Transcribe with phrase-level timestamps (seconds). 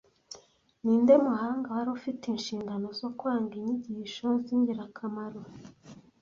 [0.83, 5.41] Ninde muhanga wari ufite inshingano zo kwanga inyigisho zingirakamaro